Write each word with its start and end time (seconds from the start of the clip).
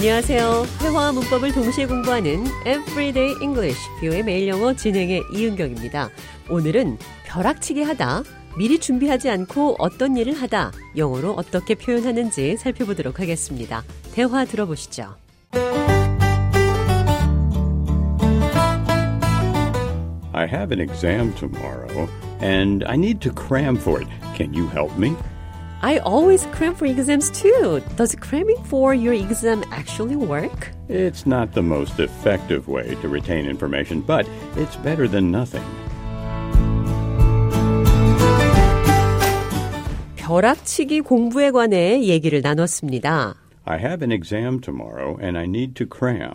안녕하세요. 0.00 0.64
회화와 0.80 1.12
문법을 1.12 1.52
동시에 1.52 1.84
공부하는 1.84 2.46
Everyday 2.66 3.34
English, 3.42 3.78
뷰의 4.00 4.22
매일 4.22 4.48
영어 4.48 4.72
진행의 4.72 5.24
이은경입니다. 5.30 6.08
오늘은 6.48 6.96
벼락치기 7.26 7.82
하다, 7.82 8.22
미리 8.56 8.78
준비하지 8.78 9.28
않고 9.28 9.76
어떤 9.78 10.16
일을 10.16 10.32
하다, 10.40 10.72
영어로 10.96 11.32
어떻게 11.32 11.74
표현하는지 11.74 12.56
살펴보도록 12.56 13.20
하겠습니다. 13.20 13.84
대화 14.14 14.46
들어보시죠. 14.46 15.16
I 20.32 20.46
have 20.46 20.74
an 20.74 20.80
exam 20.80 21.34
tomorrow, 21.34 22.08
and 22.42 22.86
I 22.86 22.94
need 22.94 23.20
to 23.20 23.34
cram 23.34 23.76
for 23.76 24.00
it. 24.00 24.10
Can 24.34 24.54
you 24.54 24.66
help 24.70 24.96
me? 24.96 25.14
I 25.81 25.99
always 25.99 26.47
cram 26.51 26.73
for 26.73 26.85
exams 26.85 27.29
too. 27.29 27.81
Does 27.95 28.15
cramming 28.15 28.57
for 28.63 28.95
your 28.95 29.13
exam 29.13 29.63
actually 29.71 30.15
work? 30.15 30.71
It's 30.89 31.27
not 31.27 31.53
the 31.53 31.61
most 31.61 31.99
effective 31.99 32.67
way 32.67 32.95
to 33.01 33.07
retain 33.07 33.45
information, 33.45 34.01
but 34.01 34.27
it's 34.55 34.75
better 34.77 35.07
than 35.07 35.31
nothing. 35.31 35.63
벼락치기 40.15 41.01
공부에 41.01 41.51
관해 41.51 42.01
얘기를 42.01 42.41
나눴습니다. 42.41 43.35
I 43.65 43.77
have 43.77 44.01
an 44.01 44.11
exam 44.11 44.59
tomorrow, 44.59 45.17
and 45.21 45.37
I 45.37 45.43
need 45.43 45.75
to 45.75 45.85
cram. 45.85 46.33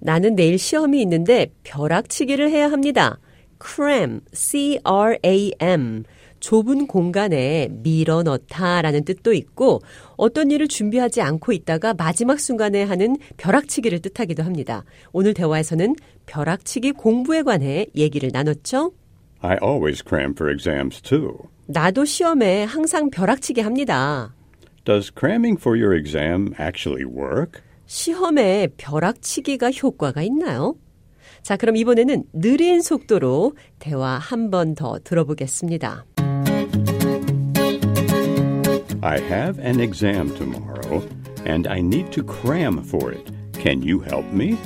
나는 0.00 0.34
내일 0.36 0.58
시험이 0.58 1.00
있는데 1.02 1.52
벼락치기를 1.62 2.50
해야 2.50 2.70
합니다. 2.70 3.18
cram, 3.58 4.20
C-R-A-M. 4.34 6.04
좁은 6.47 6.87
공간에 6.87 7.67
밀어 7.83 8.23
넣다라는 8.23 9.03
뜻도 9.03 9.33
있고 9.33 9.81
어떤 10.15 10.49
일을 10.49 10.69
준비하지 10.69 11.21
않고 11.21 11.51
있다가 11.51 11.93
마지막 11.93 12.39
순간에 12.39 12.83
하는 12.83 13.17
벼락치기를 13.35 13.99
뜻하기도 13.99 14.43
합니다. 14.43 14.85
오늘 15.11 15.33
대화에서는 15.33 15.93
벼락치기 16.25 16.93
공부에 16.93 17.41
관해 17.41 17.87
얘기를 17.97 18.29
나눴죠. 18.31 18.93
I 19.41 19.57
always 19.61 20.01
cram 20.07 20.31
for 20.37 20.49
exams 20.49 21.01
too. 21.01 21.33
나도 21.65 22.05
시험에 22.05 22.63
항상 22.63 23.09
벼락치기 23.09 23.59
합니다. 23.59 24.33
Does 24.85 25.11
cramming 25.19 25.59
for 25.59 25.77
your 25.77 25.99
exam 25.99 26.53
actually 26.61 27.03
work? 27.03 27.61
시험에 27.87 28.69
벼락치기가 28.77 29.71
효과가 29.71 30.21
있나요? 30.21 30.75
자, 31.41 31.57
그럼 31.57 31.75
이번에는 31.75 32.23
느린 32.31 32.81
속도로 32.81 33.51
대화 33.79 34.11
한 34.17 34.49
번 34.49 34.75
더 34.75 34.97
들어보겠습니다. 35.03 36.05
I 39.06 39.18
have 39.18 39.58
an 39.58 39.80
exam 39.80 40.34
tomorrow, 40.36 41.02
and 41.44 41.66
I 41.66 41.80
need 41.80 42.12
to 42.12 42.22
cram 42.22 42.82
for 42.82 43.12
it. 43.12 43.30
Can 43.54 43.82
you 43.82 44.00
help 44.00 44.26
me? 44.32 44.58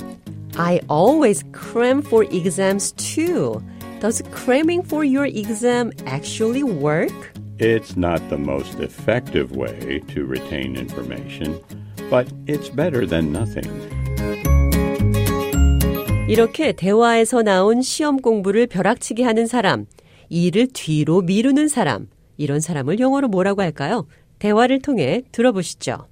I 0.57 0.81
always 0.89 1.43
cram 1.51 2.01
for 2.01 2.23
exams 2.23 2.93
too. 2.93 3.61
Does 3.99 4.21
cramming 4.31 4.83
for 4.83 5.03
your 5.03 5.25
exam 5.25 5.91
actually 6.05 6.63
work? 6.63 7.13
It's 7.59 7.97
not 7.97 8.21
the 8.29 8.37
most 8.37 8.79
effective 8.79 9.55
way 9.55 10.01
to 10.13 10.25
retain 10.25 10.75
information, 10.75 11.59
but 12.09 12.27
it's 12.45 12.69
better 12.69 13.07
than 13.07 13.31
nothing. 13.31 13.67
이렇게 16.27 16.73
대화에서 16.73 17.41
나온 17.41 17.81
시험 17.81 18.17
공부를 18.17 18.67
벼락치기 18.67 19.23
하는 19.23 19.47
사람, 19.47 19.85
일을 20.29 20.67
뒤로 20.73 21.21
미루는 21.21 21.67
사람, 21.67 22.09
이런 22.37 22.59
사람을 22.59 22.99
영어로 22.99 23.27
뭐라고 23.29 23.61
할까요? 23.61 24.05
대화를 24.42 24.80
통해 24.80 25.22
들어보시죠. 25.30 26.08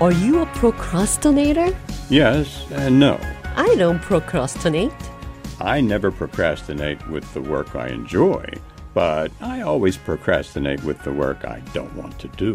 Are 0.00 0.12
you 0.12 0.40
a 0.40 0.46
procrastinator? 0.54 1.72
Yes 2.10 2.66
and 2.72 2.98
no. 2.98 3.18
I 3.54 3.76
don't 3.76 4.02
procrastinate. 4.02 4.92
I 5.60 5.80
never 5.80 6.10
procrastinate 6.10 6.98
with 7.08 7.24
the 7.34 7.40
work 7.40 7.76
I 7.76 7.86
enjoy, 7.88 8.44
but 8.92 9.30
I 9.40 9.62
always 9.62 9.96
procrastinate 9.96 10.82
with 10.84 11.00
the 11.04 11.12
work 11.12 11.46
I 11.46 11.62
don't 11.72 11.94
want 11.96 12.18
to 12.18 12.28
do. 12.36 12.54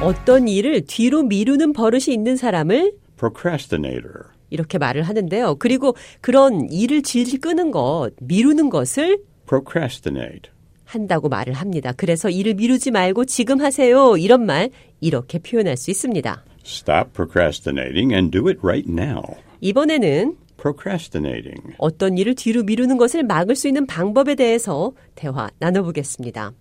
어떤 0.00 0.46
일을 0.46 0.82
뒤로 0.86 1.24
미루는 1.24 1.72
버릇이 1.72 2.14
있는 2.14 2.36
사람을 2.36 2.92
Procrastinator. 3.16 4.33
이렇게 4.54 4.78
말을 4.78 5.02
하는데요. 5.02 5.56
그리고 5.56 5.94
그런 6.20 6.70
일을 6.70 7.02
질질 7.02 7.40
끄는 7.40 7.72
것, 7.72 8.12
미루는 8.20 8.70
것을 8.70 9.18
Procrastinate. 9.46 10.50
한다고 10.84 11.28
말을 11.28 11.52
합니다. 11.54 11.92
그래서 11.96 12.30
일을 12.30 12.54
미루지 12.54 12.90
말고 12.92 13.24
지금 13.24 13.60
하세요. 13.60 14.16
이런 14.16 14.46
말 14.46 14.70
이렇게 15.00 15.38
표현할 15.40 15.76
수 15.76 15.90
있습니다. 15.90 16.44
Stop 16.64 17.10
procrastinating 17.12 18.14
and 18.14 18.30
do 18.30 18.46
it 18.48 18.60
right 18.62 18.88
now. 18.90 19.20
이번에는 19.60 20.36
Procrastinating. 20.56 21.74
어떤 21.78 22.16
일을 22.16 22.34
뒤로 22.36 22.62
미루는 22.62 22.96
것을 22.96 23.24
막을 23.24 23.56
수 23.56 23.66
있는 23.68 23.86
방법에 23.86 24.34
대해서 24.36 24.92
대화 25.14 25.48
나눠보겠습니다. 25.58 26.52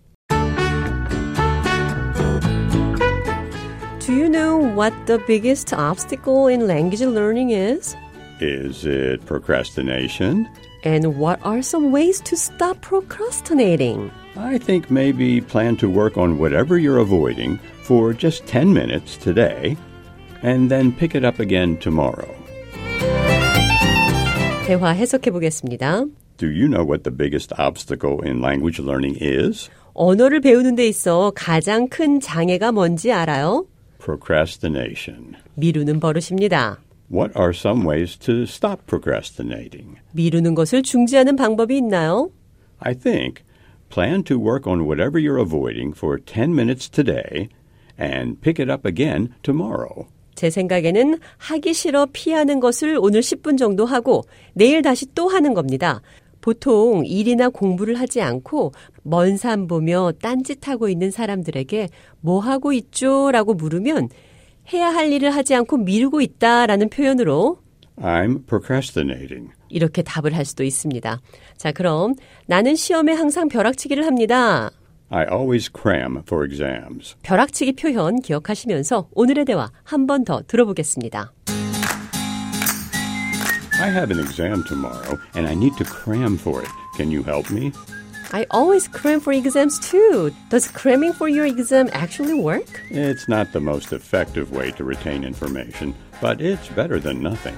Do 4.03 4.15
you 4.15 4.29
know 4.29 4.57
what 4.57 4.93
the 5.07 5.19
biggest 5.27 5.73
obstacle 5.73 6.49
in 6.49 6.67
language 6.67 7.03
learning 7.03 7.51
is? 7.51 7.95
Is 8.41 8.87
it 8.87 9.27
procrastination? 9.27 10.49
And 10.85 11.19
what 11.19 11.41
are 11.45 11.61
some 11.61 11.91
ways 11.91 12.21
to 12.23 12.37
stop 12.37 12.81
procrastinating? 12.81 14.11
I 14.37 14.59
think 14.59 14.91
maybe 14.91 15.41
plan 15.41 15.77
to 15.79 15.91
work 15.91 16.17
on 16.17 16.39
whatever 16.39 16.79
you're 16.79 16.99
avoiding 16.99 17.59
for 17.83 18.13
just 18.13 18.47
10 18.47 18.73
minutes 18.73 19.17
today 19.17 19.77
and 20.43 20.71
then 20.71 20.93
pick 20.93 21.15
it 21.15 21.25
up 21.25 21.41
again 21.41 21.77
tomorrow. 21.79 22.29
대화 24.67 24.91
해석해 24.93 25.31
보겠습니다. 25.31 26.05
Do 26.37 26.47
you 26.47 26.69
know 26.69 26.85
what 26.85 27.03
the 27.03 27.11
biggest 27.11 27.53
obstacle 27.59 28.21
in 28.23 28.41
language 28.41 28.79
learning 28.79 29.19
is? 29.21 29.69
언어를 29.95 30.41
배우는 30.41 30.77
데 30.77 30.87
있어 30.87 31.33
가장 31.35 31.89
큰 31.89 32.21
장애가 32.21 32.71
뭔지 32.71 33.11
알아요? 33.13 33.67
Procrastination. 34.04 35.36
미루는 35.56 36.02
버릇입니다. 36.02 36.78
What 37.10 37.32
are 37.40 37.52
some 37.52 37.88
ways 37.88 38.18
to 38.18 38.44
stop 38.44 38.86
procrastinating? 38.86 39.96
미루는 40.12 40.56
것을 40.56 40.84
중지하는 40.84 41.38
방법이 41.38 41.78
있나요? 41.78 42.30
I 42.80 42.96
think 42.96 43.44
plan 43.90 44.24
to 44.26 44.38
work 44.38 44.70
on 44.70 44.82
whatever 44.82 45.18
you're 45.18 45.40
avoiding 45.40 45.96
for 45.96 46.20
10 46.20 46.54
minutes 46.54 46.90
today 46.90 47.48
and 47.98 48.42
pick 48.42 48.62
it 48.62 48.70
up 48.70 48.86
again 48.86 49.34
tomorrow. 49.42 50.08
제 50.36 50.50
생각에는 50.50 51.20
하기 51.38 51.74
싫어 51.74 52.08
피하는 52.12 52.60
것을 52.60 52.98
오늘 53.00 53.22
10분 53.22 53.58
정도 53.58 53.86
하고 53.86 54.24
내일 54.54 54.82
다시 54.82 55.06
또 55.16 55.30
하는 55.30 55.54
겁니다. 55.54 56.02
보통 56.44 57.06
일이나 57.06 57.48
공부를 57.48 57.98
하지 58.00 58.22
않고 58.22 58.74
먼 59.04 59.38
산 59.38 59.66
보며 59.66 60.12
딴짓하고 60.22 60.90
있는 60.90 61.10
사람들에게 61.10 61.88
뭐 62.20 62.40
하고 62.42 62.74
있죠? 62.74 63.32
라고 63.32 63.54
물으면 63.54 64.10
해야 64.74 64.90
할 64.94 65.12
일을 65.14 65.32
하지 65.32 65.56
않고 65.56 65.78
미루고 65.78 66.20
있다라는 66.20 66.90
표현으로 66.90 67.60
I'm 67.98 68.46
procrastinating. 68.46 69.52
이렇게 69.70 70.02
답을 70.02 70.36
할 70.36 70.44
수도 70.44 70.64
있습니다. 70.66 71.22
자, 71.58 71.72
그럼 71.72 72.14
나는 72.48 72.76
시험에 72.76 73.14
항상 73.14 73.48
벼락치기를 73.48 74.06
합니다. 74.06 74.70
I 75.10 75.26
always 75.32 75.70
cram 75.74 76.18
for 76.28 76.46
exams. 76.46 77.16
벼락치기 77.24 77.74
표현 77.74 78.20
기억하시면서 78.20 79.08
오늘의 79.14 79.46
대화 79.46 79.72
한 79.84 80.08
번 80.08 80.26
더 80.26 80.42
들어보겠습니다. 80.48 81.32
I 83.83 83.89
have 83.89 84.11
an 84.11 84.19
exam 84.19 84.65
tomorrow 84.65 85.19
and 85.35 85.47
I 85.47 85.55
need 85.55 85.77
to 85.79 85.85
cram 85.85 86.37
for 86.37 86.63
it. 86.63 86.69
Can 86.97 87.11
you 87.11 87.23
help 87.23 87.51
me? 87.51 87.73
I 88.33 88.45
always 88.51 88.89
cram 88.89 89.21
for 89.21 89.33
exams 89.33 89.79
too. 89.79 90.35
Does 90.51 90.69
cramming 90.69 91.15
for 91.15 91.29
your 91.29 91.47
exam 91.47 91.89
actually 91.93 92.35
work? 92.35 92.83
It's 92.91 93.29
not 93.29 93.53
the 93.53 93.61
most 93.61 93.93
effective 93.93 94.53
way 94.53 94.71
to 94.73 94.85
retain 94.85 95.25
information, 95.25 95.95
but 96.21 96.41
it's 96.41 96.69
better 96.69 97.01
than 97.01 97.23
nothing. 97.23 97.57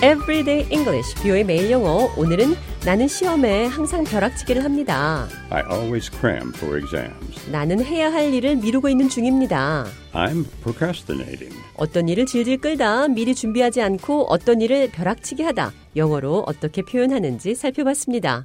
Everyday 0.00 0.64
English, 0.70 1.12
뷰의 1.16 1.44
매일 1.44 1.70
영어. 1.70 2.08
오늘은 2.16 2.56
나는 2.85 3.07
시험에 3.07 3.65
항상 3.67 4.03
벼락치기를 4.03 4.61
합니다. 4.65 5.29
I 5.49 5.63
always 5.71 6.11
cram 6.11 6.51
for 6.53 6.77
exams. 6.77 7.49
나는 7.49 7.81
해야 7.81 8.11
할 8.11 8.33
일을 8.33 8.57
미루고 8.57 8.89
있는 8.89 9.07
중입니다. 9.07 9.85
I'm 10.11 10.45
procrastinating. 10.61 11.55
어떤 11.75 12.09
일을 12.09 12.25
질질 12.25 12.57
끌다, 12.57 13.07
미리 13.07 13.33
준비하지 13.33 13.81
않고 13.81 14.25
어떤 14.25 14.59
일을 14.59 14.89
벼락치기 14.91 15.43
하다. 15.43 15.71
영어로 15.95 16.43
어떻게 16.45 16.81
표현하는지 16.81 17.55
살펴봤습니다. 17.55 18.41